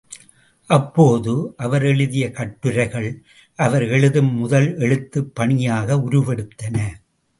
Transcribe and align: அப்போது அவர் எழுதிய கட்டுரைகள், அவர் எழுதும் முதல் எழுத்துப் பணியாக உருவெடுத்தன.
அப்போது 0.67 1.53
அவர் 1.57 1.83
எழுதிய 1.83 2.31
கட்டுரைகள், 2.31 3.23
அவர் 3.55 3.83
எழுதும் 3.87 4.33
முதல் 4.33 4.77
எழுத்துப் 4.77 5.35
பணியாக 5.35 5.95
உருவெடுத்தன. 5.95 6.79